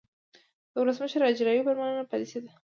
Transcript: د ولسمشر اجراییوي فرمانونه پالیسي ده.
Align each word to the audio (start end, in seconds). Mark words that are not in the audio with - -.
د 0.71 0.73
ولسمشر 0.83 1.21
اجراییوي 1.31 1.65
فرمانونه 1.67 2.09
پالیسي 2.11 2.39
ده. 2.43 2.51